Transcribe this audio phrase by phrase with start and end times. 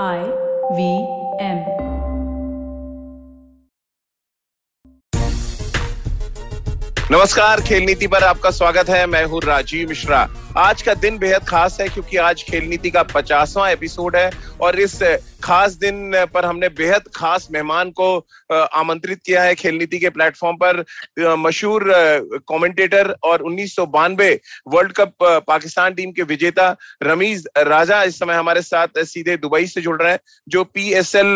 [0.00, 0.20] I
[0.72, 0.92] V
[1.44, 1.58] M
[7.12, 10.22] नमस्कार खेल नीति पर आपका स्वागत है। मैं हूँ राजीव मिश्रा।
[10.58, 14.30] आज का दिन बेहद खास है, क्योंकि आज खेल नीति का पचासवां एपिसोड है,
[14.60, 14.98] और इस
[15.44, 18.08] खास दिन पर हमने बेहद खास मेहमान को
[18.52, 20.84] आमंत्रित किया है खेल नीति के प्लेटफॉर्म पर।
[21.36, 21.84] मशहूर
[22.48, 24.30] कमेंटेटर और उन्नीस सौ बानवे
[24.68, 25.14] वर्ल्ड कप
[25.46, 26.68] पाकिस्तान टीम के विजेता
[27.02, 31.26] रमीज राजा इस समय हमारे साथ सीधे दुबई से जुड़ रहे हैं, जो पीएसएल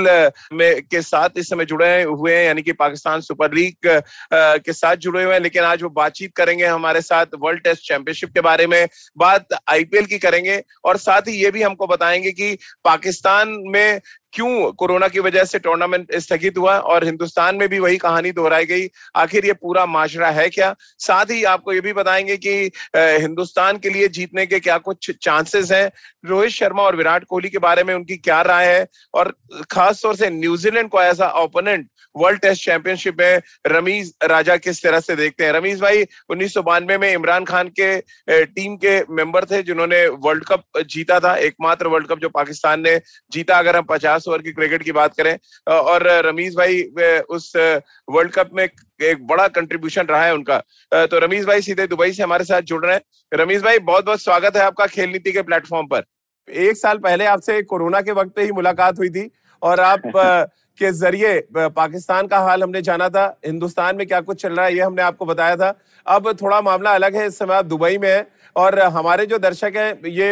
[0.53, 3.89] में, के साथ इस समय जुड़े हुए हैं, यानी कि पाकिस्तान सुपर लीग
[4.35, 8.35] के साथ जुड़े हुए हैं, लेकिन आज वो बातचीत करेंगे हमारे साथ वर्ल्ड टेस्ट चैंपियनशिप
[8.35, 8.87] के बारे में।
[9.19, 14.01] बात आईपीएल की करेंगे और साथ ही ये भी हमको बताएँगे कि पाकिस्तान में
[14.37, 18.67] क्यों कोरोना की वजह से टूर्नामेंट स्थगित हुआ और हिंदुस्तान में भी वही कहानी दोहराई
[18.67, 18.89] गई?
[19.17, 20.75] आखिर ये पूरा माशरा है क्या?
[20.99, 25.73] साथ ही आपको ये भी बताएँगे कि हिंदुस्तान के लिए जीतने के क्या कुछ चांसेस
[25.73, 25.91] हैं?
[26.27, 28.87] रोहित शर्मा और विराट कोहली के बारे में उनकी क्या राय है?
[29.15, 29.35] और
[29.71, 35.01] खास तौर से न्यूजीलैंड को ऐसा ओपोनेंट वर्ल्ड टेस्ट चैंपियनशिप में रमीज राजा किस तरह
[35.01, 35.53] से देखते हैं?
[35.53, 37.99] रमीज भाई, उन्नीस सौ बानवे में इमरान खान के
[38.45, 43.01] टीम के मेंबर थे जिन्होंने वर्ल्ड कप जीता था, एकमात्र वर्ल्ड कप जो पाकिस्तान ने
[43.33, 45.37] जीता, अगर हम पचास ओवर की क्रिकेट की बात करें
[45.69, 46.83] और रमीज भाई
[47.31, 50.59] उस वर्ल्ड कप में एक बड़ा कंट्रीब्यूशन रहा है उनका।
[50.93, 53.03] तो रमीज भाई सीधे दुबई से हमारे साथ जुड़ रहे हैं।
[53.33, 56.05] रमीज भाई बहुत बहुत स्वागत है आपका खेल नीति के प्लेटफॉर्म पर।
[56.49, 59.31] एक साल पहले आपसे कोरोना के वक्त ही मुलाकात हुई थी
[59.63, 60.03] और आप
[60.79, 64.75] के ज़रिए पाकिस्तान का हाल हमने जाना था हिंदुस्तान में क्या कुछ चल रहा है
[64.75, 65.73] ये हमने आपको बताया था।
[66.07, 68.21] अब थोड़ा मामला अलग है इस समय आप दुबई में है
[68.57, 70.31] और हमारे जो दर्शक हैं ये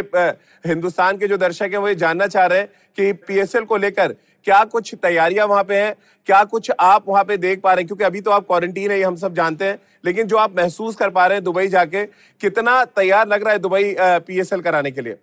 [0.67, 4.13] हिंदुस्तान के जो दर्शक हैं वो ये जानना चाह रहे हैं कि पीएसएल को लेकर
[4.47, 5.95] क्या कुछ तैयारियाँ वहाँ पे हैं
[6.27, 7.87] क्या कुछ आप वहाँ पे देख पा रहे हैं?
[7.87, 10.97] क्योंकि अभी तो आप क्वारंटीन है ये हम सब जानते हैं लेकिन जो आप महसूस
[10.97, 12.05] कर पा रहे हैं दुबई जाके
[12.41, 15.17] कितना तैयार लग रहा है दुबई पीएसएल कराने के लिए?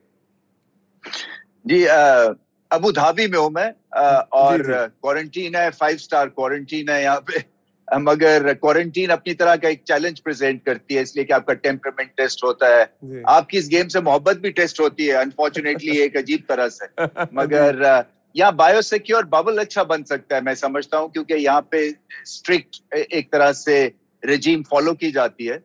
[1.67, 1.83] जी
[2.71, 7.43] अबू धाबी में हूँ मैं आ, और क्वारंटीन है फाइव स्टार क्वारंटीन है यहाँ पे।
[7.99, 12.43] मगर क्वारंटीन अपनी तरह का एक चैलेंज प्रेजेंट करती है इसलिए कि आपका टेम्परमेंट टेस्ट
[12.43, 12.83] होता है।
[13.29, 16.85] आपकी इस गेम से मोहब्बत भी टेस्ट होती है अनफॉर्चुनेटली एक अजीब तरह से।
[17.33, 21.89] मगर यहाँ बायोसिक्योर बबल अच्छा बन सकता है मैं समझता हूँ क्योंकि यहाँ पे
[22.25, 23.83] स्ट्रिक्ट एक तरह से
[24.23, 25.61] रिजीम फॉलो की जाती है।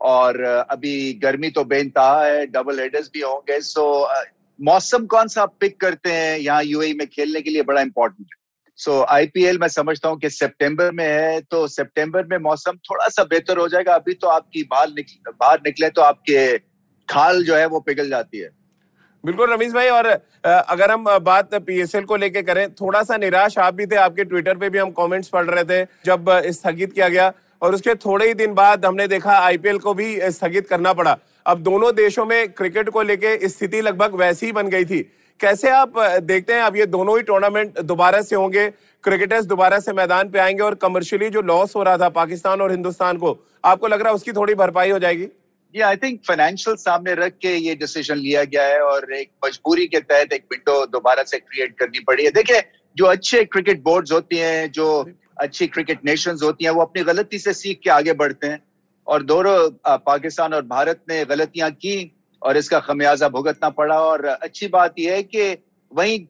[0.00, 3.86] और अभी गर्मी तो बेनतहा है डबल हेडर्स भी होंगे सो
[4.58, 8.26] मौसम कौन सा आप पिक करते हैं यहाँ यूएई में खेलने के लिए बड़ा इंपॉर्टेंट
[8.26, 8.39] है।
[8.80, 13.24] सो आईपीएल मैं समझता हूँ कि सितंबर में है तो सितंबर में मौसम थोड़ा सा
[13.24, 16.56] बेहतर हो जाएगा। अभी तो आपकी बाहर निकले बाहर निकले तो आपके
[17.08, 18.48] खाल जो है वो पिघल जाती है।
[19.24, 20.06] बिल्कुल रमेश भाई, और
[20.44, 24.56] अगर हम बात पीएसएल को लेके करें, थोड़ा सा निराश आप भी थे, आपके ट्विटर
[24.56, 27.32] पे भी हम कमेंट्स पढ़ रहे थे, जब स्थगित किया गया,
[27.62, 31.62] और उसके थोड़े ही दिन बाद हमने देखा आईपीएल को भी स्थगित करना पड़ा। अब
[31.62, 35.00] दोनों देशों में क्रिकेट को लेके स्थिति लगभग वैसी ही बन गई थी।
[35.40, 36.62] कैसे आप देखते हैं?
[36.62, 38.68] अब ये दोनों ही टूर्नामेंट दोबारा से होंगे।
[39.04, 42.70] क्रिकेटर्स दोबारा से मैदान पे आएँगे और कमर्शियली जो लॉस हो रहा था पाकिस्तान और
[42.70, 45.26] हिंदुस्तान को, आपको लग रहा है उसकी थोड़ी भरपाई हो जाएगी?
[45.74, 49.86] ये आई थिंक फाइनेंशियल सामने रख के ये डिसीज़न लिया गया है और एक मजबूरी
[49.86, 52.62] के तहत एक विंडो दोबारा से क्रिएट करनी पड़ी है। देखिए,
[52.96, 57.38] जो अच्छे क्रिकेट बोर्ड्स होती हैं, जो अच्छी क्रिकेट नेशंस होती हैं, वो अपनी गलती
[57.38, 58.62] से सीख के आगे बढ़ते हैं।
[59.06, 64.68] और दोनों पाकिस्तान और भारत ने गलतियाँ की और इसका खमियाजा भुगतना पड़ा और अच्छी
[64.68, 65.56] बात यह है कि
[65.92, 66.26] वही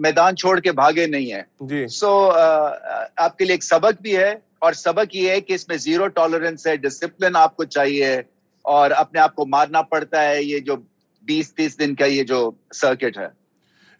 [0.00, 4.74] मैदान छोड़ के भागे नहीं है। जी। सो आपके लिए एक सबक भी है और
[4.74, 8.22] सबक ये है कि इसमें ज़ीरो टॉलरेंस है डिसिप्लिन आपको चाहिए
[8.64, 10.76] और अपने आप को मारना पड़ता है। ये जो
[11.24, 12.38] 20-30 दिन का ये जो
[12.74, 13.30] सर्किट है।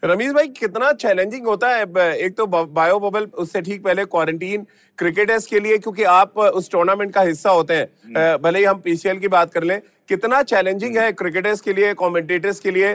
[0.03, 1.83] रमीज भाई कितना चैलेंजिंग होता है
[2.15, 4.65] एक तो बायो बबल उससे ठीक पहले क्वारंटीन
[4.97, 8.79] क्रिकेटर्स के लिए क्योंकि आप उस टूर्नामेंट का हिस्सा होते हैं। हम्म। भले ही हम
[8.81, 9.79] पीसीएल की बात कर लें
[10.09, 12.91] कितना चैलेंजिंग है क्रिकेटर्स के लिए कमेंटेटर्स के लिए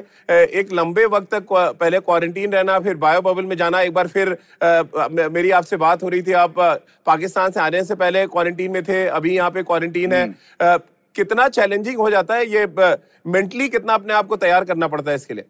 [0.60, 4.36] एक लंबे वक्त तक पहले क्वारंटीन रहना फिर बायो बबल में जाना एक बार फिर
[5.32, 6.54] मेरी आपसे बात हो रही थी आप
[7.06, 10.78] पाकिस्तान से आने से पहले क्वारंटीन में थे अभी यहाँ पे क्वारंटीन है। हम्म।
[11.14, 12.66] कितना चैलेंजिंग हो जाता है ये
[13.26, 15.44] मेंटली कितना अपने आप को तैयार करना पड़ता है इसके लिए?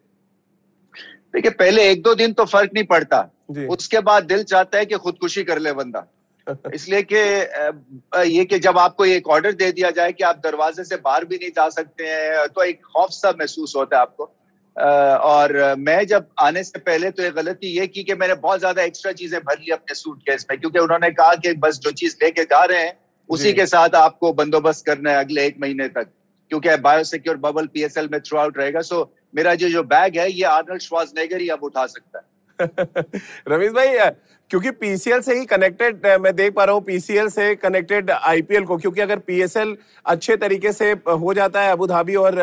[1.34, 3.20] देखिए पहले एक दो दिन तो फ़र्क नहीं पड़ता।
[3.70, 6.06] उसके बाद दिल चाहता है कि खुदकुशी कर ले बंदा।
[6.46, 7.16] इसलिए कि
[8.28, 11.36] ये कि जब आपको एक ऑर्डर दे दिया जाए कि आप दरवाजे से बाहर भी
[11.36, 14.24] नहीं जा सकते हैं तो एक खौफ सा महसूस होता है आपको।
[14.76, 18.82] और मैं जब आने से पहले तो एक गलती ये की कि मैंने बहुत ज़्यादा
[18.82, 22.16] एक्स्ट्रा चीज़ें भर ली अपने सूट केस में क्योंकि उन्होंने कहा कि बस जो चीज़
[22.22, 22.98] लेके जा रहे हैं
[23.30, 26.12] उसी के साथ आपको बंदोबस्त करना है अगले एक महीने तक
[26.50, 29.02] क्योंकि बायोसिक्योर बबल पीएसएल में थ्रू आउट रहेगा सो
[29.34, 32.24] मेरा जो जो बैग है ये आर्नल्ड श्वासनेगर ही अब उठा सकता है।
[33.48, 33.96] रमेश भाई
[34.50, 38.76] क्योंकि पीसीएल से ही कनेक्टेड मैं देख पा रहा हूँ पीसीएल से कनेक्टेड आईपीएल को,
[38.76, 39.76] क्योंकि अगर पीएसएल
[40.06, 42.38] अच्छे तरीके से हो जाता है अबू धाबी और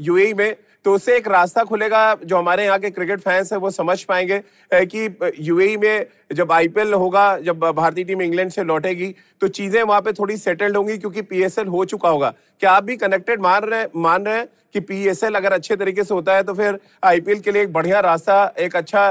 [0.00, 0.54] यूएई में
[0.84, 4.42] तो उससे एक रास्ता खुलेगा, जो हमारे यहाँ के क्रिकेट फैंस हैं, वो समझ पाएँगे
[4.72, 10.00] कि यूएई में जब आईपीएल होगा, जब भारतीय टीम इंग्लैंड से लौटेगी तो चीज़ें वहाँ
[10.00, 13.86] पे थोड़ी सेटल्ड होंगी, क्योंकि पीएसएल हो चुका होगा। क्या आप भी कनेक्टेड मान रहे
[13.96, 17.52] मान रहे हैं कि पीएसएल अगर अच्छे तरीके से होता है तो फिर आईपीएल के
[17.52, 19.10] लिए एक बढ़िया रास्ता, एक अच्छा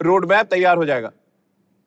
[0.00, 1.10] रोड मैप तैयार हो जाएगा?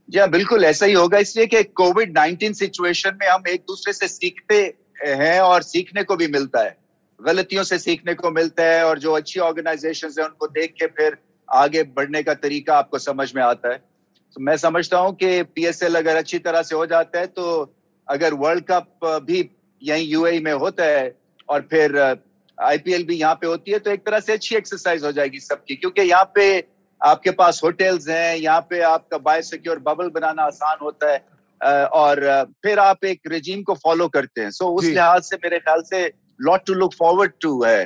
[0.10, 3.94] जी हाँ बिल्कुल ऐसा ही होगा। इसलिए कि कोविड नाइन्टीन सिचुएशन में हम एक दूसरे
[3.94, 4.62] से सीखते
[5.00, 6.76] हैं और सीखने को भी मिलता है।
[7.20, 11.18] गलतियों से सीखने को मिलता है और जो अच्छी ऑर्गेनाइजेशन है उनको देख के फिर
[11.50, 15.96] आगे बढ़ने का तरीका आपको समझ में आता है। तो मैं समझता हूँ कि पीएसएल
[15.96, 17.74] अगर अच्छी तरह से हो जाता है तो
[18.08, 19.50] अगर वर्ल्ड कप भी
[19.82, 21.16] यही यूएई में होता है
[21.50, 21.98] और फिर
[22.58, 25.76] आईपीएल भी यहाँ पे होती है तो एक तरह से अच्छी एक्सरसाइज हो जाएगी सबकी
[25.76, 26.46] क्योंकि यहाँ पे
[27.02, 32.22] आपके पास होटल्स हैं यहाँ पे आपका बाय सिक्योर बबल बनाना आसान होता है और
[32.64, 36.06] फिर आप एक रिजीम को फॉलो करते हैं। सो उस लिहाज से मेरे ख्याल से
[36.44, 37.84] lot to look forward to है।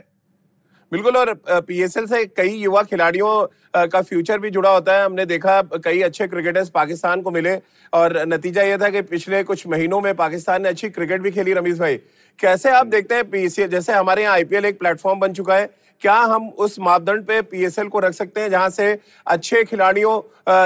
[0.92, 5.62] बिल्कुल और पीएसएल से कई युवा खिलाड़ियों का फ्यूचर भी जुड़ा होता है। हमने देखा
[5.84, 7.56] कई अच्छे क्रिकेटर्स पाकिस्तान को मिले
[7.94, 11.54] और नतीजा यह था कि पिछले कुछ महीनों में पाकिस्तान ने अच्छी क्रिकेट भी खेली
[11.54, 11.98] रमीश भाई।
[12.40, 15.70] कैसे आप देखते हैं पीसीएल जैसे हमारे यहाँ आईपीएल एक प्लेटफॉर्म बन चुका है
[16.02, 20.20] क्या हम उस मापदंड पे पीएसएल को रख सकते हैं जहाँ से अच्छे खिलाड़ियों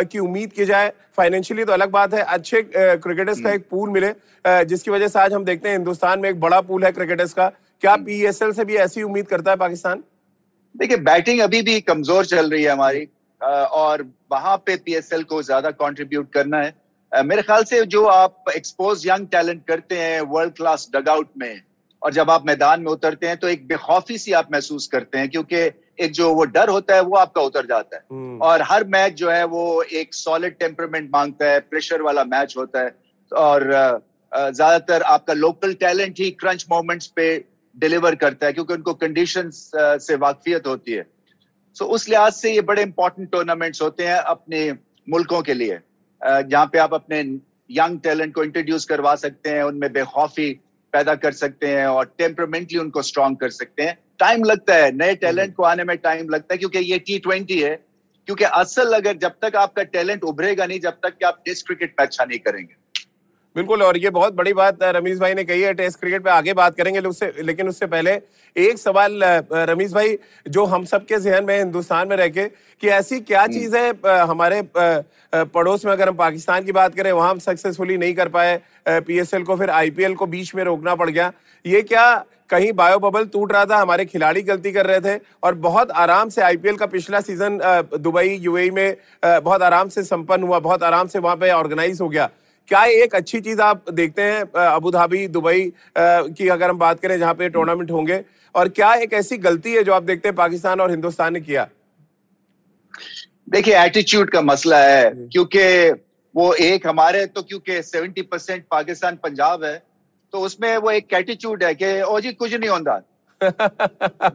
[0.06, 0.92] की उम्मीद की जाए?
[1.18, 4.14] फाइनेंशियली तो अलग बात है अच्छे क्रिकेटर्स का हम्म। एक पूल मिले
[4.66, 7.52] जिसकी वजह से आज हम देखते हैं हिंदुस्तान में एक बड़ा पूल है क्रिकेटर्स का
[7.82, 10.04] क्या पीएसएल। से भी ऐसी उम्मीद करता है पाकिस्तान
[10.76, 13.08] देखिए बैटिंग अभी भी कमज़ोर चल रही है हमारी
[13.42, 19.08] और वहाँ पे पीएसएल को ज़्यादा कंट्रीब्यूट करना है मेरे ख्याल से जो आप एक्सपोज
[19.08, 21.62] यंग टैलेंट करते हैं वर्ल्ड क्लास डगआउट में
[22.02, 25.30] और जब आप मैदान में उतरते हैं तो एक बेखौफी सी आप महसूस करते हैं
[25.30, 25.58] क्योंकि
[26.00, 29.14] एक जो वो डर होता है वो आपका उतर जाता है हम्म। और हर मैच
[29.14, 32.96] जो है वो एक सॉलिड टेम्परमेंट माँगता है प्रेशर वाला मैच होता है
[33.32, 33.70] और
[34.32, 37.28] ज़्यादातर आपका लोकल टैलेंट ही क्रंच मोमेंट्स पे
[37.76, 41.06] डिलीवर करता है, क्योंकि उनको कंडीशन से वाकफियत होती है।
[41.76, 44.72] सो उस लिहाज से ये बड़े इंपॉर्टेंट टूर्नामेंट्स होते हैं अपने
[45.10, 45.80] मुल्कों के लिए।
[46.22, 47.20] जहाँ पे आप अपने
[47.70, 50.52] यंग टैलेंट को इंट्रोड्यूस करवा सकते हैं, उनमें बेखौफी
[50.94, 55.16] पैदा कर सकते हैं और टेम्परमेंटली उनको स्ट्रॉन्ग कर सकते हैं। टाइम लगता है, नए
[55.16, 57.76] टैलेंट। को आने में टाइम लगता है, क्योंकि ये टी ट्वेंटी है।
[58.28, 61.96] क्योंकि असल अगर जब तक आपका टैलेंट उभरेगा नहीं, जब तक कि आप टेस्ट क्रिकेट
[62.00, 62.76] में अच्छा नहीं करेंगे।
[63.56, 66.54] बिल्कुल और ये बहुत बड़ी बात रमीश भाई ने कही है टेस्ट क्रिकेट पे आगे
[66.54, 68.12] बात करेंगे उससे लेकिन उससे पहले
[68.56, 69.24] एक सवाल
[69.70, 70.18] रमीश भाई
[70.48, 72.48] जो हम सबके जहन में हिंदुस्तान में रह के
[72.84, 77.12] कि ऐसी क्या हम्म। चीज़ है हमारे पड़ोस में अगर हम पाकिस्तान की बात करें
[77.12, 81.10] वहाँ हम सक्सेसफुली नहीं कर पाए पीएसएल को फिर आईपीएल को बीच में रोकना पड़
[81.10, 81.32] गया
[81.66, 82.08] ये क्या
[82.50, 86.30] कहीं बायो बबल टूट रहा था हमारे खिलाड़ी गलती कर रहे थे और बहुत आराम
[86.30, 87.60] से आईपीएल का पिछला सीज़न
[87.98, 92.10] दुबई यूएई में बहुत आराम से संपन्न हुआ बहुत आराम से वहाँ पे ऑर्गेनाइज हो
[92.10, 92.30] गया
[92.70, 97.18] क्या एक अच्छी चीज़ आप देखते हैं अबू धाबी दुबई की अगर हम बात करें
[97.20, 98.24] जहाँ पे टूर्नामेंट होंगे?
[98.56, 101.68] और क्या एक ऐसी गलती है जो आप देखते हैं पाकिस्तान और हिंदुस्तान ने किया?
[103.48, 105.92] देखिए एटीट्यूड का मसला है क्योंकि
[106.36, 109.78] वो एक हमारे तो क्योंकि सेवेंटी परसेंट पाकिस्तान पंजाब है
[110.34, 113.02] तो उसमें वो एक एटीट्यूड है कि ओ जी कुछ नहीं होता।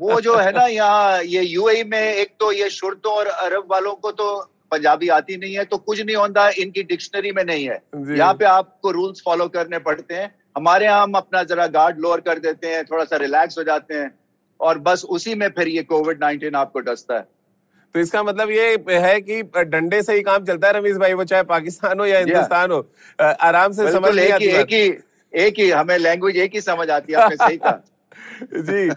[0.00, 3.94] वो जो है ना यहाँ ये यूएई में एक तो ये शुरतों और अरब वालों
[3.94, 4.28] को तो
[4.70, 7.78] पंजाबी आती नहीं है तो कुछ नहीं होता इनकी डिक्शनरी में नहीं है।
[8.16, 12.20] यहाँ पे आपको रूल्स फॉलो करने पड़ते हैं। हमारे यहाँ हम अपना जरा गार्ड लोअर
[12.20, 14.10] कर देते हैं थोड़ा सा रिलैक्स हो जाते हैं
[14.60, 17.26] और बस उसी में फिर ये कोविड नाइन्टीन आपको डसता है।
[17.94, 18.68] तो इसका मतलब ये
[19.00, 22.18] है कि डंडे से ही काम चलता है रमीश भाई वो चाहे पाकिस्तान हो या
[22.18, 22.86] हिंदुस्तान हो
[23.18, 24.86] आराम से समझ नहीं आती एक ही
[25.32, 27.80] एक ही हमें लैंग्वेज एक ही समझ आती है आपने सही कहा
[28.68, 28.88] जी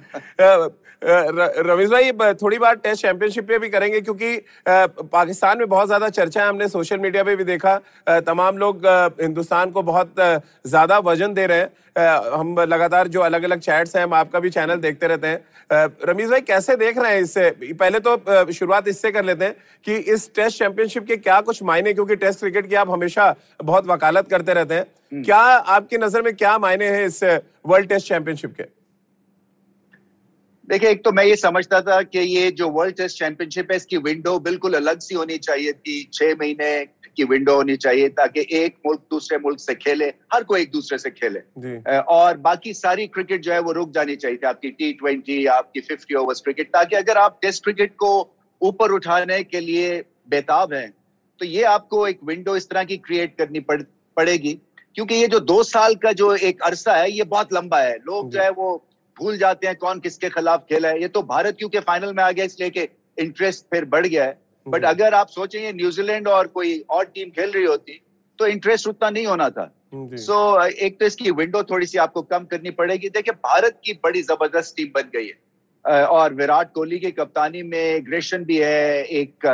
[1.01, 4.35] रमेश भाई थोड़ी बात टेस्ट चैंपियनशिप पे भी करेंगे क्योंकि
[4.67, 7.75] पाकिस्तान में बहुत ज़्यादा चर्चा है हमने सोशल मीडिया पे भी देखा।
[8.21, 8.85] तमाम लोग
[9.21, 11.69] हिंदुस्तान को बहुत ज़्यादा वज़न दे रहे हैं।
[12.31, 16.29] हम लगातार जो अलग अलग चैट्स हैं हम आपका भी चैनल देखते रहते हैं। रमेश
[16.29, 17.49] भाई कैसे देख रहे हैं इससे?
[17.73, 21.93] पहले तो शुरुआत इससे कर लेते हैं कि इस टेस्ट चैंपियनशिप के क्या कुछ मायने
[21.93, 26.21] क्योंकि टेस्ट क्रिकेट की आप हमेशा बहुत वकालत करते रहते हैं। हम्म। क्या आपकी नज़र
[26.21, 28.78] में क्या मायने हैं इस वर्ल्ड टेस्ट चैंपियनशिप के?
[30.69, 33.97] देखिए एक तो मैं ये समझता था कि ये जो वर्ल्ड टेस्ट चैंपियनशिप है इसकी
[33.97, 36.69] विंडो बिल्कुल अलग सी होनी चाहिए थी छह महीने
[37.17, 40.97] की विंडो होनी चाहिए ताकि एक मुल्क दूसरे मुल्क से खेले हर कोई एक दूसरे
[40.97, 41.39] से खेले।
[42.09, 45.81] और बाकी सारी क्रिकेट जो है वो रुक जानी चाहिए थी आपकी टी ट्वेंटी आपकी
[45.81, 48.11] फिफ्टी ओवर्स क्रिकेट ताकि अगर आप टेस्ट क्रिकेट को
[48.61, 49.99] ऊपर उठाने के लिए
[50.29, 50.89] बेताब हैं
[51.39, 53.81] तो ये आपको एक विंडो इस तरह की क्रिएट करनी पड़,
[54.17, 54.53] पड़ेगी।
[54.95, 58.31] क्योंकि ये जो दो साल का जो एक अरसा है ये बहुत लंबा है। लोग
[58.31, 58.69] जो है वो
[59.19, 62.29] भूल जाते हैं कौन किसके खिलाफ खेला है। ये तो भारत क्योंकि फाइनल में आ
[62.31, 66.47] गया इसलिए कि इंटरेस्ट फिर बढ़ गया है। But hmm. अगर आप सोचेंगे न्यूजीलैंड और
[66.49, 68.01] कोई और टीम खेल रही होती
[68.39, 72.21] तो इंटरेस्ट उतना नहीं होना था। सो so, एक तो इसकी विंडो थोड़ी सी आपको
[72.23, 76.99] कम करनी पड़ेगी। देखिए भारत की बड़ी ज़बरदस्त टीम बन गई है। और विराट कोहली
[76.99, 79.45] की कप्तानी में एग्रेशन भी है एक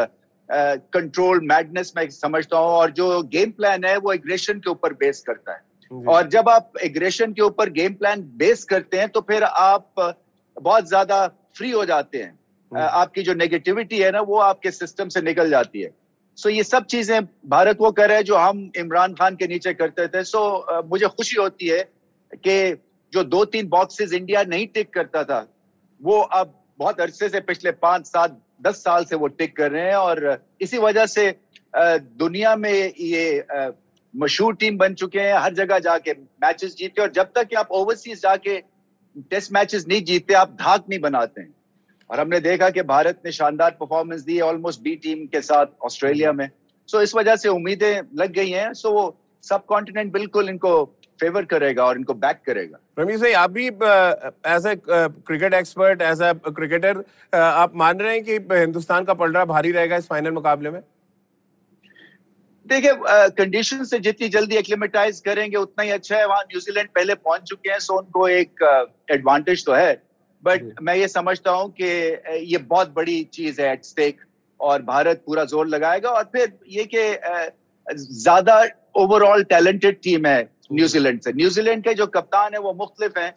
[0.50, 5.24] कंट्रोल मैडनेस मैं समझता हूँ और जो गेम प्लान है वो एग्रेशन के ऊपर बेस
[5.28, 5.62] करता है।
[5.92, 10.16] और जब आप एग्रेशन के ऊपर गेम प्लान बेस करते हैं तो फिर आप
[10.58, 11.28] बहुत ज़्यादा
[11.58, 12.38] फ्री हो जाते हैं।
[12.72, 15.92] आपकी जो नेगेटिविटी है ना वो आपके सिस्टम से निकल जाती है।
[16.38, 20.24] सो ये सब चीज़ें भारत वो करे जो हम इमरान खान के नीचे करते थे।
[20.24, 21.84] सो मुझे खुशी होती है
[22.38, 22.74] कि
[23.14, 25.46] जो दो तीन बॉक्सेस इंडिया नहीं टिक करता था
[26.02, 29.84] वो अब बहुत अरसे से पिछले पाँच सात दस साल से वो टिक कर रहे
[29.84, 31.34] हैं। और इसी वजह से
[31.74, 33.46] दुनिया में ये
[34.16, 36.12] मशहूर टीम बन चुके हैं, हर जगह जाके
[36.44, 38.58] मैचेस जीते और जब तक आप ओवरसीज जाके
[39.32, 41.54] टेस्ट मैचेस नहीं जीतते, आप धाक नहीं बनाते हैं।
[42.10, 46.32] और हमने देखा कि भारत ने शानदार परफॉर्मेंस दी ऑलमोस्ट बी टीम के साथ ऑस्ट्रेलिया
[46.34, 46.50] में।
[46.90, 50.84] सो इस वजह से उम्मीदें लग गई हैं। सो वो सब कॉन्टिनेंट बिल्कुल इनको
[51.20, 56.22] फेवर करेगा और इनको बैक करेगा। रमीज भाई, आप भी as a cricket expert as
[56.22, 57.04] a cricketer
[57.34, 60.82] आप मान रहे हैं कि हिंदुस्तान का पलड़ा भारी रहेगा इस फाइनल मुकाबले में?
[62.66, 62.92] देखिए
[63.38, 67.70] कंडीशन से जितनी जल्दी एक्लिमेटाइज करेंगे उतना ही अच्छा है। वहाँ न्यूजीलैंड पहले पहुँच चुके
[67.72, 68.64] हैं सो उनको एक
[69.12, 70.02] एडवांटेज uh, तो है।
[70.44, 71.86] बट मैं ये समझता हूँ कि
[72.46, 74.20] ये बहुत बड़ी चीज़ है एट स्टेक
[74.60, 77.06] और भारत पूरा ज़ोर लगाएगा और फिर ये कि
[77.88, 78.64] ज़्यादा
[78.98, 80.42] ओवरऑल टैलेंटेड टीम है
[80.74, 83.34] न्यूजीलैंड से। न्यूजीलैंड के जो कप्तान है वो मुख्तलिफ़ हैं।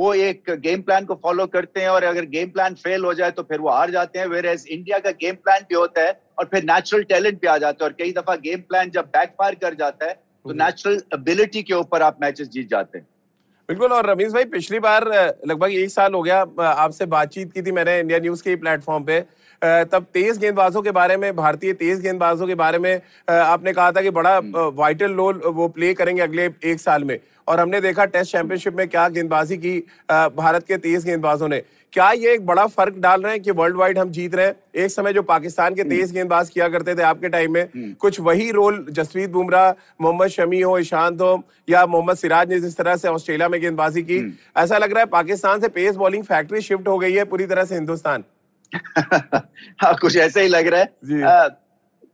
[0.00, 3.30] वो एक गेम प्लान को फॉलो करते हैं और अगर गेम प्लान फेल हो जाए
[3.30, 6.20] तो फिर वो हार जाते हैं। वेर एज इंडिया का गेम प्लान भी होता है
[6.38, 9.54] और फिर नेचुरल टैलेंट भी आ जाता है और कई दफ़ा गेम प्लान जब बैकफायर
[9.62, 13.06] कर जाता है तो नेचुरल एबिलिटी के ऊपर आप मैचेस जीत जाते हैं।
[13.68, 15.04] बिल्कुल और रमेश भाई पिछली बार
[15.48, 19.18] लगभग एक साल हो गया आपसे बातचीत की थी मैंने इंडिया न्यूज़ के प्लेटफॉर्म पे।
[19.62, 22.94] तब तेज गेंदबाजों के बारे में भारतीय तेज गेंदबाजों के बारे में
[23.28, 24.38] आपने कहा था कि बड़ा
[24.76, 28.88] वाइटल रोल वो प्ले करेंगे अगले एक साल में। और हमने देखा टेस्ट चैंपियनशिप में
[28.88, 29.78] क्या गेंदबाजी की
[30.10, 31.62] भारत के तेज गेंदबाजों ने।
[31.92, 34.54] क्या ये एक बड़ा फ़र्क डाल रहे हैं कि वर्ल्ड वाइड हम जीत रहे हैं?
[34.76, 38.20] एक समय जो पाकिस्तान के तेज गेंदबाज किया करते थे आपके टाइम में हम्म। कुछ
[38.20, 42.96] वही रोल जसप्रीत बुमराह मोहम्मद शमी हो ईशांत हो या मोहम्मद सिराज ने जिस तरह
[42.96, 46.60] से ऑस्ट्रेलिया में गेंदबाजी की। हम्म। ऐसा लग रहा है पाकिस्तान से पेस बॉलिंग फैक्ट्री
[46.62, 48.24] शिफ्ट हो गई है पूरी तरह से हिंदुस्तान।
[49.82, 51.48] हाँ कुछ ऐसा ही लग रहा है। आ,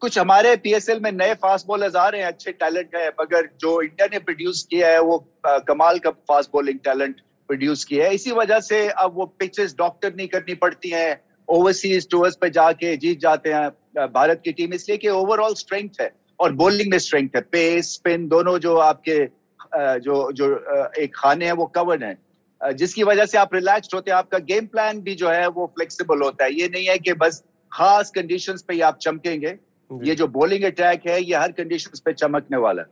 [0.00, 3.80] कुछ हमारे पीएसएल में नए फास्ट बॉलर्स आ रहे हैं अच्छे टैलेंट है मगर जो
[3.82, 8.30] इंडिया ने प्रोड्यूस किया है वो कमाल का फास्ट बॉलिंग टैलेंट प्रोड्यूस किया है। इसी
[8.32, 13.20] वजह से अब वो पिचेस डॉक्टर नहीं करनी पड़ती हैं ओवरसीज टूर्स पे जाके जीत
[13.20, 16.10] जाते हैं भारत की टीम इसलिए कि ओवरऑल स्ट्रेंथ है
[16.40, 19.18] और बॉलिंग में स्ट्रेंथ है। पेस स्पिन दोनों जो आपके
[20.00, 20.46] जो जो
[20.98, 22.25] एक खाने हैं वो कवर्ड है।
[22.60, 26.22] जिसकी वजह से आप रिलैक्स होते हैं आपका गेम प्लान भी जो है वो फ्लेक्सिबल
[26.22, 29.56] होता है। ये नहीं है कि बस खास कंडीशंस पे ही आप चमकेंगे।
[29.90, 32.88] ये जो बॉलिंग अटैक है ये हर कंडीशंस पे चमकने वाला है।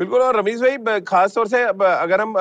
[0.00, 2.34] बिल्कुल और रमीज भाई खास तौर से अगर हम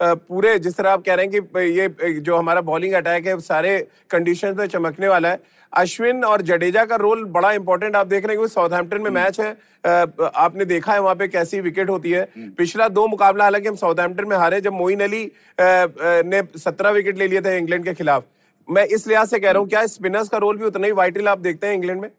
[0.00, 3.78] पूरे जिस तरह आप कह रहे हैं कि ये जो हमारा बॉलिंग अटैक है सारे
[4.10, 5.40] कंडीशन में चमकने वाला है।
[5.72, 9.48] अश्विन और जडेजा का रोल बड़ा इंपॉर्टेंट आप देख रहे हैं साउथहैम्पटन में मैच हम्म।
[9.86, 13.68] है आपने देखा है वहाँ पे कैसी विकेट होती है। हम्म। पिछला दो मुकाबला हालाँकि
[13.68, 15.24] हम साउथहैम्पटन में हारे जब मोइन अली
[15.60, 18.24] ने सत्रह विकेट ले लिए थे इंग्लैंड के खिलाफ।
[18.68, 21.28] मैं इस लिहाज से कह रहा हूँ क्या स्पिनर्स का रोल भी उतना ही वाइटल
[21.28, 22.10] आप देखते हैं इंग्लैंड में?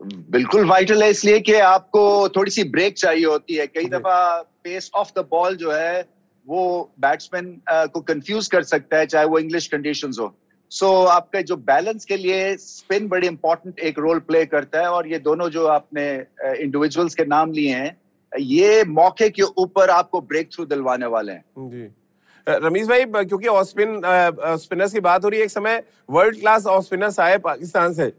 [0.00, 4.90] बिल्कुल वाइटल है इसलिए कि आपको थोड़ी सी ब्रेक चाहिए होती है। कई दफ़ा पेस
[4.94, 6.08] ऑफ़ द बॉल जो है
[6.46, 10.34] वो बैट्समैन को कंफ्यूज कर सकता है चाहे वो इंग्लिश कंडीशन हो।
[10.70, 14.88] सो so, आपका जो बैलेंस के लिए स्पिन बड़ी इंपॉर्टेंट एक रोल प्ले करता है
[14.90, 16.06] और ये दोनों जो आपने
[16.44, 17.96] इंडिविजुअल्स के नाम लिए हैं
[18.32, 21.88] ये मौके के ऊपर आपको ब्रेक थ्रू दिलवाने वाले हैं। जी।
[22.46, 24.00] रमीज भाई क्योंकि ऑफ़ स्पिन
[24.62, 28.12] स्पिनर्स की बात हो रही है एक समय वर्ल्ड क्लास ऑफ़ स्पिनर्स आए पाकिस्तान से।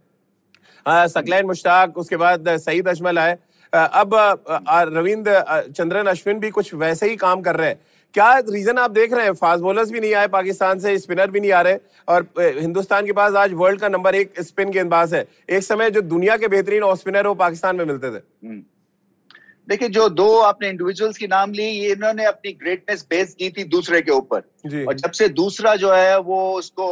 [0.85, 3.37] सकलैन मुश्ताक उसके बाद सईद अजमल आए।
[3.73, 4.13] अब
[4.93, 7.79] रविंद्र चंद्रन अश्विन भी कुछ वैसे ही काम कर रहे हैं।
[8.13, 9.33] क्या रीजन आप देख रहे हैं?
[9.33, 13.11] फास्ट बॉलर्स भी नहीं आए पाकिस्तान से स्पिनर भी नहीं आ रहे। और हिंदुस्तान के
[13.11, 16.83] पास आज वर्ल्ड का नंबर एक स्पिन गेंदबाज है। एक समय जो दुनिया के बेहतरीन
[16.83, 18.61] ऑफ़ स्पिनर वो पाकिस्तान में मिलते थे। हम्म।
[19.67, 23.63] देखिए जो दो आपने इंडिविजुअल्स की नाम ली ये इन्होंने अपनी ग्रेटनेस बेस की थी
[23.63, 26.87] दूसरे के ऊपर। और जब से दूसरा जो है वो उसको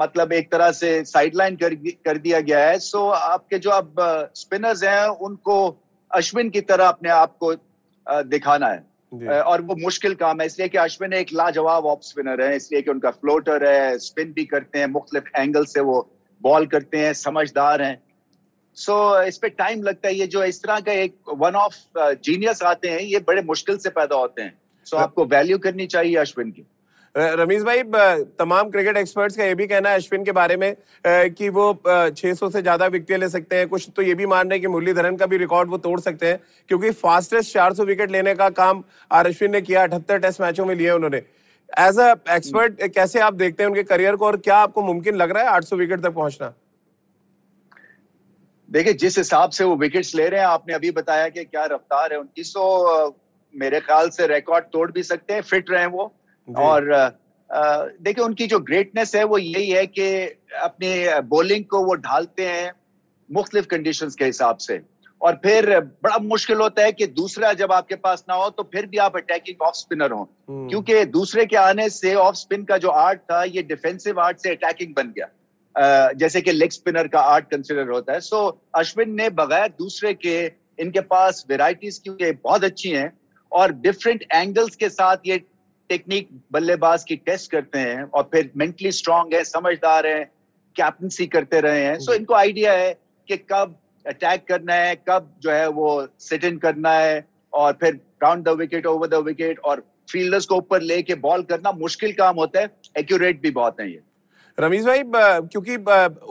[0.00, 1.74] मतलब एक तरह से साइडलाइन कर
[2.06, 3.94] कर दिया गया है। सो आपके जो अब
[4.34, 5.58] स्पिनर्स हैं उनको
[6.10, 7.54] अश्विन की तरह अपने आप को
[8.06, 12.56] दिखाना है। और वो मुश्किल काम है इसलिए कि अश्विन एक लाजवाब ऑफ़ स्पिनर है
[12.56, 16.00] इसलिए कि उनका फ्लोटर है स्पिन भी करते हैं मुख्तलिफ़ एंगल से वो
[16.42, 18.02] बॉल करते हैं समझदार हैं।
[18.76, 21.74] सो so, इस पे टाइम लगता है ये जो इस तरह का एक वन ऑफ़
[21.98, 25.86] जीनियस आते हैं ये बड़े मुश्किल से पैदा होते हैं। सो so, आपको वैल्यू करनी
[25.86, 26.66] चाहिए अश्विन की।
[27.14, 27.82] रमीज भाई
[28.38, 32.50] तमाम क्रिकेट एक्सपर्ट्स का ये भी कहना है अश्विन के बारे में कि वो 600
[32.50, 35.16] से ज़्यादा विकेट ले सकते हैं। कुछ तो ये भी मान रहे हैं कि मुरलीधरन
[35.16, 36.38] का भी रिकॉर्ड वो तोड़ सकते हैं
[36.70, 40.74] क्योंकि फास्टेस्ट 400 विकेट लेने का काम आर अश्विन ने किया अठहत्तर टेस्ट मैचों में
[40.74, 44.82] लिए उन्होंने। एज अ एक्सपर्ट कैसे आप देखते हैं उनके करियर को और क्या आपको
[44.82, 46.52] मुमकिन लग रहा है 800 विकेट तक पहुँचना?
[48.68, 52.12] देखिए जिस हिसाब से वो विकेट्स ले रहे हैं आपने अभी बताया कि क्या रफ्तार
[52.12, 53.14] है उनकी सो
[53.54, 56.12] मेरे ख्याल से रिकॉर्ड तोड़ भी सकते हैं फिट रहे वो।
[56.48, 56.84] और
[57.66, 60.08] देखिए उनकी जो ग्रेटनेस है वो यही है कि
[60.62, 62.72] अपनी बॉलिंग को वो ढालते हैं
[63.30, 64.80] मुख्तलिफ़ कंडीशन के हिसाब से।
[65.20, 68.86] और फिर बड़ा मुश्किल होता है कि दूसरा जब आपके पास ना हो तो फिर
[68.86, 72.78] भी आप अटैकिंग ऑफ़ स्पिनर हो। हम्म। क्योंकि दूसरे के आने से ऑफ़ स्पिन का
[72.78, 75.28] जो आर्ट था ये डिफेंसिव आर्ट से अटैकिंग बन गया।
[76.12, 80.34] जैसे कि लेग स्पिनर का आर्ट कंसिडर होता है। सो अश्विन ने बगैर दूसरे के
[80.78, 83.12] इनके पास वेराइटीज क्योंकि बहुत अच्छी हैं
[83.52, 85.38] और डिफरेंट एंगल्स के साथ ये
[85.92, 90.24] टेक्निक बल्लेबाज की टेस्ट करते हैं और फिर मेंटली स्ट्रांग है समझदार है
[90.76, 92.92] कैप्टनसी करते रहे हैं। सो so, इनको आइडिया है
[93.28, 95.88] कि कब अटैक करना है कब जो है वो
[96.20, 100.56] सिट इन करना है और फिर round the wicket over the wicket और फील्डर्स को
[100.56, 104.00] ऊपर लेके बॉल करना मुश्किल काम होता है। एक्यूरेट भी बहुत है ये।
[104.58, 105.76] रमीज भाई क्योंकि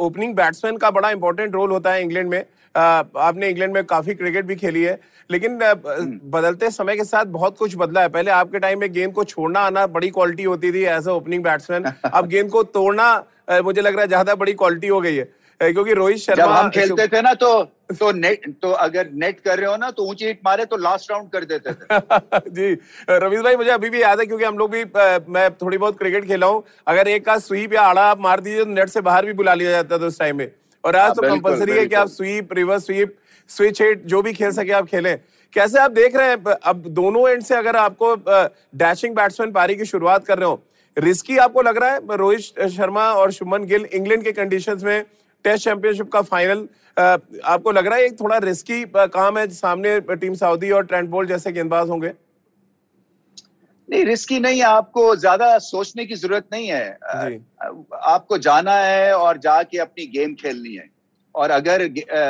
[0.06, 2.44] ओपनिंग बैट्समैन का बड़ा इंपॉर्टेंट रोल होता है इंग्लैंड में।
[2.76, 5.00] आपने इंग्लैंड में काफ़ी क्रिकेट भी खेली है
[5.30, 9.14] लेकिन हम्म। बदलते समय के साथ बहुत कुछ बदला है। पहले आपके टाइम में गेंद
[9.14, 13.14] को छोड़ना आना बड़ी क्वालिटी होती थी एज अ ओपनिंग बैट्समैन अब गेंद को तोड़ना
[13.64, 15.30] मुझे लग रहा है ज़्यादा बड़ी क्वालिटी हो गई है।
[15.62, 17.64] क्योंकि रोहित शर्मा जब हम खेलते थे ना तो
[18.00, 21.12] तो नेट तो अगर नेट कर रहे हो ना तो ऊँची हिट मारे तो लास्ट
[21.12, 22.74] राउंड कर देते थे। जी
[23.10, 24.84] रवीश भाई मुझे अभी भी याद है क्योंकि हम लोग भी
[25.30, 28.64] मैं थोड़ी बहुत क्रिकेट खेला हूँ। अगर एक का स्वीप या आड़ा आप मार दीजिए
[28.64, 30.48] तो नेट से बाहर भी बुला लिया जाता था उस टाइम में।
[30.84, 33.16] और आज हाँ, तो कंपलसरी है कि आप sweep reverse sweep
[33.50, 35.18] switch hit जो भी खेल सके आप खेलें।
[35.54, 38.16] कैसे आप देख रहे हैं अब दोनों एंड से अगर आपको
[38.78, 40.62] डैशिंग बैट्समैन पारी की शुरुआत कर रहे हो
[40.98, 45.04] रिस्की आपको लग रहा है रोहित शर्मा और शुभमन गिल इंग्लैंड के कंडीशंस में
[45.46, 50.34] टेस्ट चैंपियनशिप का फाइनल आपको लग रहा है एक थोड़ा रिस्की काम है सामने टीम
[50.34, 52.12] सऊदी और ट्रेंट बोल्ट जैसे गेंदबाज होंगे?
[53.92, 56.86] नहीं रिस्की नहीं है आपको ज़्यादा सोचने की ज़रूरत नहीं है।
[58.06, 60.90] आपको जाना है और जाके अपनी गेम खेलनी है।
[61.36, 61.88] और अगर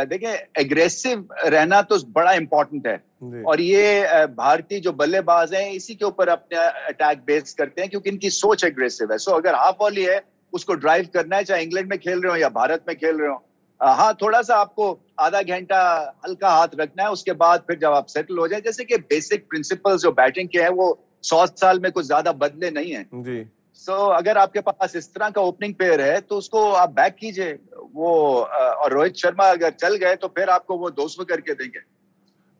[0.07, 6.05] देखें एग्रेसिव रहना तो बड़ा इंपॉर्टेंट है। और ये भारतीय जो बल्लेबाज हैं इसी के
[6.05, 10.03] ऊपर अपने अटैक बेस करते हैं क्योंकि इनकी सोच एग्रेसिव है। सो अगर हाफ़ वॉली
[10.03, 10.21] है
[10.53, 13.29] उसको ड्राइव करना है चाहे इंग्लैंड में खेल रहे हो या भारत में खेल रहे
[13.29, 13.43] हो।
[13.81, 15.79] हाँ थोड़ा सा आपको आधा घंटा
[16.25, 19.47] हल्का हाथ रखना है उसके बाद फिर जब आप सेटल हो जाए जैसे कि बेसिक
[19.49, 20.91] प्रिंसिपल्स जो बैटिंग के हैं वो
[21.23, 23.43] सौ साल में कुछ ज़्यादा बदले नहीं है। जी।
[23.75, 27.15] सो so, अगर आपके पास इस तरह का ओपनिंग पेयर है तो उसको आप बैक
[27.15, 27.51] कीजिए।
[27.95, 31.79] वो और रोहित शर्मा अगर चल गए तो फिर आपको वो दो करके देंगे।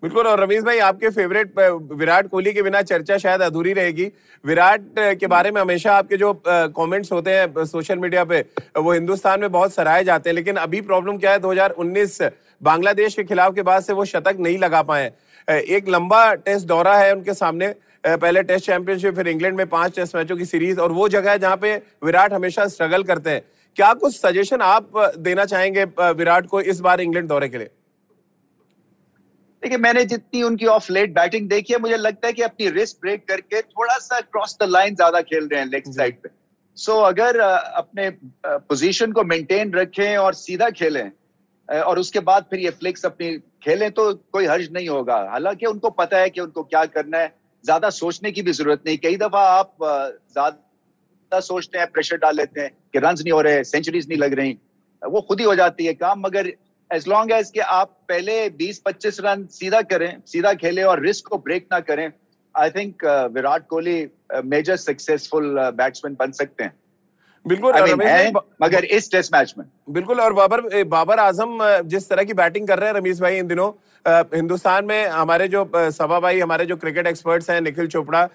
[0.04, 1.60] बिल्कुल और रमेश भाई आपके फेवरेट
[1.94, 4.06] विराट कोहली के बिना चर्चा शायद अधूरी रहेगी।
[4.44, 4.86] विराट
[5.20, 8.40] के बारे में हमेशा आपके जो कमेंट्स होते हैं सोशल मीडिया पे
[8.78, 12.22] वो हिंदुस्तान में बहुत सराहे जाते हैं लेकिन अभी प्रॉब्लम क्या है 2019
[12.62, 15.12] बांग्लादेश के खिलाफ के बाद से वो शतक नहीं लगा पाए
[15.48, 20.16] एक लंबा टेस्ट दौरा है उनके सामने। पहले टेस्ट चैंपियनशिप फिर इंग्लैंड में पाँच टेस्ट
[20.16, 23.42] मैचों की सीरीज़ और वो जगह है जहाँ पे विराट हमेशा स्ट्रगल करते हैं।
[23.78, 25.84] क्या कुछ सजेशन आप देना चाहेंगे
[26.14, 27.70] विराट को इस बार इंग्लैंड दौरे के लिए?
[29.64, 32.98] देखिए मैंने जितनी उनकी ऑफ़ लेट बैटिंग देखी है मुझे लगता है कि अपनी रिस्क
[33.02, 36.30] ब्रेक करके थोड़ा सा क्रॉस द लाइन ज़्यादा खेल रहे हैं लेग साइड पे।
[36.78, 38.10] सो so, अगर अपने
[38.46, 41.12] पोजीशन को मेंटेन रखें और सीधा खेलें
[41.70, 45.90] और उसके बाद फिर ये फ्लिक्स अपनी खेलें तो कोई हर्ज नहीं होगा। हालाँकि उनको
[45.92, 47.34] पता है कि उनको क्या करना है
[47.64, 52.62] ज़्यादा सोचने की भी ज़रूरत नहीं। कई दफ़ा आप ज़्यादा सोचते हैं प्रेशर डाल लेते
[52.62, 54.58] हैं कि रन नहीं हो रहे सेंचुरीज नहीं लग रही।
[55.02, 56.52] वो खुद ही हो जाती है काम मगर
[56.92, 61.38] एज लॉन्ग एज कि आप पहले 20-25 रन सीधा करें सीधा खेलें और रिस्क को
[61.40, 62.12] ब्रेक ना करें
[62.56, 64.08] I think Virat Kohli
[64.46, 66.74] major successful batsman बन सकते हैं।
[67.46, 72.10] बिल्कुल I mean, है, मगर इस टेस्ट मैच में। बिल्कुल और बाबर बाबर आज़म जिस
[72.10, 73.72] तरह की बैटिंग कर रहे हैं रमेश भाई इन दिनों
[74.06, 78.28] हिंदुस्तान में हमारे जो सभा भाई हमारे जो क्रिकेट एक्सपर्ट्स हैं निखिल चोपड़ा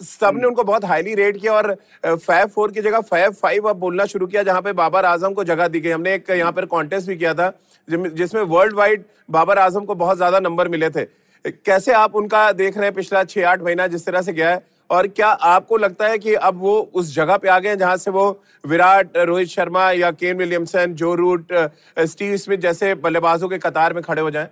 [0.00, 4.04] सबने उनको बहुत हाईली रेट किया और फाइव फोर की जगह फाइव फाइव अब बोलना
[4.06, 7.08] शुरू किया जहाँ पे बाबर आज़म को जगह दी गई। हमने एक यहाँ पर कॉन्टेस्ट
[7.08, 7.52] भी किया था
[7.88, 11.04] जिसमें वर्ल्ड वाइड बाबर आज़म को बहुत ज़्यादा नंबर मिले थे।
[11.44, 14.62] कैसे आप उनका देख रहे हैं पिछला छह आठ महीना जिस तरह से गया है?
[14.90, 18.10] और क्या आपको लगता है कि अब वो उस जगह पे आ गए जहाँ से
[18.10, 18.26] वो
[18.64, 21.52] विराट रोहित शर्मा या Kane Williamson Joe Root
[21.98, 24.48] Steve Smith जैसे बल्लेबाजों के कतार में खड़े हो जाएँ?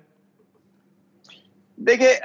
[1.79, 2.19] देखिए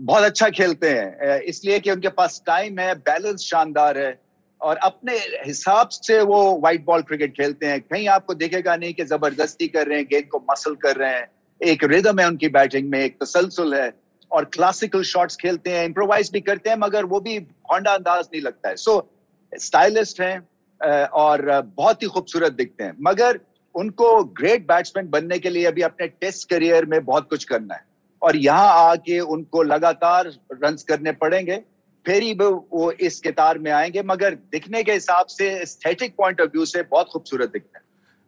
[0.00, 4.18] बहुत अच्छा खेलते हैं। इसलिए कि उनके पास टाइम है बैलेंस शानदार है
[4.60, 9.04] और अपने हिसाब से वो व्हाइट बॉल क्रिकेट खेलते हैं। कहीं आपको देखेगा नहीं कि
[9.04, 12.88] ज़बरदस्ती कर रहे हैं गेंद को मसल कर रहे हैं। एक रिदम है उनकी बैटिंग
[12.90, 13.92] में, एक तसलसल है
[14.30, 17.36] और क्लासिकल शॉट्स खेलते हैं इम्प्रोवाइज भी करते हैं, मगर वो भी
[17.72, 19.10] होंडा अंदाज नहीं लगता है। सो
[19.52, 23.40] स्टाइलिस्ट हैं और बहुत ही खूबसूरत दिखते हैं। मगर
[23.74, 27.90] उनको ग्रेट बैट्समैन बनने के लिए अभी अपने टेस्ट करियर में बहुत कुछ करना है।
[28.22, 30.32] और यहाँ आके उनको लगातार
[30.64, 31.60] रन करने पड़ेंगे।
[32.06, 36.48] फिर ही वो इस कितार में आएँगे मगर दिखने के हिसाब से एस्थेटिक पॉइंट ऑफ़
[36.48, 37.84] व्यू से बहुत खूबसूरत दिखते हैं।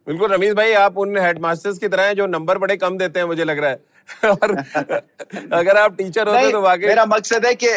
[0.07, 3.27] बिल्कुल रमेश भाई आप उन हेडमास्टर्स की तरह हैं जो नंबर बड़े कम देते हैं
[3.27, 3.79] मुझे लग रहा है।
[4.31, 4.51] और
[5.53, 7.67] अगर आप टीचर होते तो वाकई मेरा मकसद है कि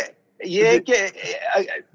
[0.40, 0.96] ये कि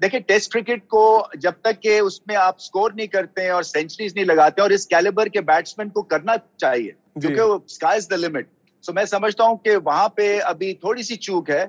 [0.00, 1.04] देखिए टेस्ट क्रिकेट को
[1.38, 4.72] जब तक के उसमें आप स्कोर नहीं करते हैं और सेंचुरीज नहीं लगाते हैं और
[4.72, 8.48] इस कैलिबर के बैट्समैन को करना चाहिए क्योंकि sky is the limit
[8.84, 11.64] so मैं समझता हूँ कि वहाँ पे अभी थोड़ी सी चूक है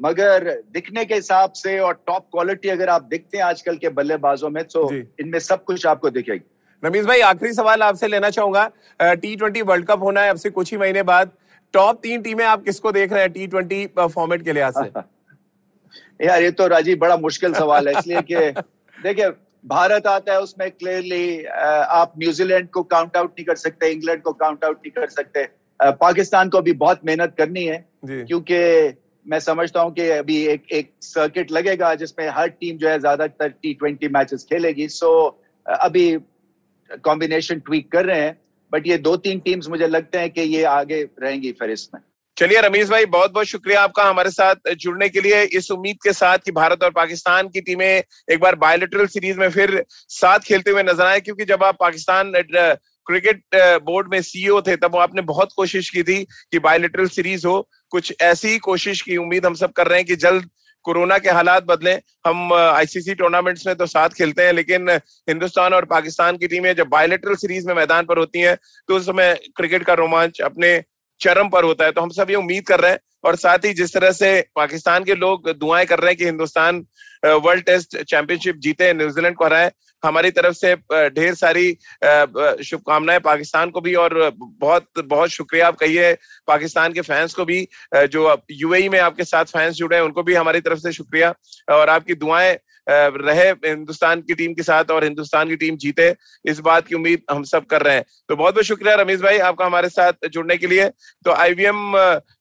[0.00, 4.50] मगर दिखने के हिसाब से और टॉप क्वालिटी अगर आप देखते हैं आजकल के बल्लेबाजों
[4.50, 6.44] में तो इनमें सब कुछ आपको दिखेगी।
[6.82, 8.66] रमीज भाई आखिरी सवाल आपसे लेना चाहूँगा।
[9.00, 11.30] टी ट्वेंटी वर्ल्ड कप होना है अब से कुछ ही महीने बाद।
[11.74, 15.00] टॉप तीन टीमें आप किसको देख रहे हैं टी ट्वेंटी फॉर्मेट के लिहाज से?
[16.26, 18.50] यार ये तो राजीव बड़ा मुश्किल सवाल है इसलिए कि
[19.02, 19.28] देखिए
[19.64, 24.32] भारत आता है उसमें क्लियरली आप न्यूजीलैंड को काउंट आउट नहीं कर सकते इंग्लैंड को
[24.42, 25.48] काउंट आउट नहीं कर सकते।
[25.80, 28.56] पाकिस्तान को अभी बहुत मेहनत करनी है क्योंकि
[29.26, 33.48] मैं समझता हूँ कि अभी एक एक सर्किट लगेगा जिसमें हर टीम जो है ज़्यादातर
[33.48, 35.10] टी ट्वेंटी मैचेस खेलेगी। सो
[35.66, 36.10] अभी
[37.04, 38.36] कॉम्बिनेशन ट्वीक कर रहे हैं
[38.72, 42.00] बट ये दो तीन टीम्स मुझे लगते हैं कि ये आगे रहेंगी फहरिस्त में
[42.36, 46.12] चलिए रमीश भाई बहुत बहुत शुक्रिया आपका हमारे साथ जुड़ने के लिए। इस उम्मीद के
[46.12, 50.70] साथ कि भारत और पाकिस्तान की टीमें एक बार बायोलिटरल सीरीज़ में फिर साथ खेलते
[50.70, 52.32] हुए नज़र आए क्योंकि जब आप पाकिस्तान
[53.08, 53.42] क्रिकेट
[53.82, 58.12] बोर्ड में सीईओ थे, तब आपने बहुत कोशिश की थी कि बायोलिटरल सीरीज़ हो। कुछ
[58.22, 60.48] ऐसी ही कोशिश की, उम्मीद हम सब कर रहे हैं कि जल्द
[60.84, 61.92] कोरोना के हालात बदले।
[62.26, 66.88] हम आईसीसी टूर्नामेंट्स में तो साथ खेलते हैं, लेकिन हिंदुस्तान और पाकिस्तान की टीमें जब
[66.88, 68.56] बायोलिटरल सीरीज़ में मैदान पर होती हैं
[68.88, 70.80] तो उस समय क्रिकेट का रोमांच अपने
[71.20, 73.72] चरम पर होता है। तो हम सब ये उम्मीद कर रहे हैं और साथ ही
[73.74, 76.84] जिस तरह से पाकिस्तान के लोग दुआएँ कर रहे हैं कि हिंदुस्तान
[77.24, 79.70] वर्ल्ड टेस्ट चैंपियनशिप जीते, न्यूजीलैंड को हराए
[80.04, 80.74] हमारी तरफ़ से
[81.10, 81.70] ढेर सारी
[82.64, 86.12] शुभकामनाएँ पाकिस्तान को भी और बहुत बहुत शुक्रिया आप कहिए
[86.46, 90.34] पाकिस्तान के फैंस को भी जो यूएई में आपके साथ फैंस जुड़े हैं, उनको भी
[90.34, 91.34] हमारी तरफ़ से शुक्रिया
[91.70, 92.56] और आपकी दुआएँ
[92.88, 97.22] रहे हिंदुस्तान की टीम के साथ और हिंदुस्तान की टीम जीते, इस बात की उम्मीद
[97.30, 100.56] हम सब कर रहे हैं। तो बहुत बहुत शुक्रिया रमेश भाई आपका हमारे साथ जुड़ने
[100.56, 100.88] के लिए।
[101.24, 101.92] तो आईवीएम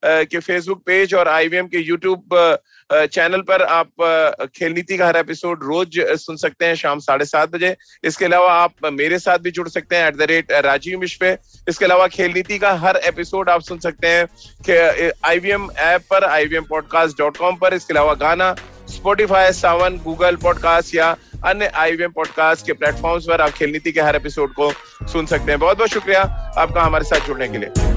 [0.05, 2.57] के फेसबुक पेज और आईवीएम के यूट्यूब
[2.89, 7.49] चैनल पर आप खेल नीति का हर एपिसोड रोज सुन सकते हैं शाम साढ़े सात
[7.51, 11.15] बजे। इसके अलावा आप मेरे साथ भी जुड़ सकते हैं at the rate Rajeev Mish
[11.15, 11.35] पे।
[11.69, 16.63] इसके अलावा खेल नीति का हर एपिसोड आप सुन सकते हैं। आईवीएम ऐप पर आईवीएम
[16.69, 18.55] पॉडकास्ट डॉट कॉम पर, इसके अलावा गाना
[18.89, 24.01] स्पोटिफाई सावन गूगल पॉडकास्ट या अन्य आईवीएम पॉडकास्ट के प्लेटफॉर्म्स पर आप खेल नीति के
[24.01, 24.71] हर एपिसोड को
[25.07, 26.21] सुन सकते हैं। बहुत बहुत शुक्रिया
[26.57, 27.96] आपका हमारे साथ जुड़ने के लिए।